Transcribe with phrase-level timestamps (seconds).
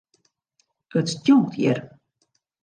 [0.97, 1.79] It stjonkt hjir.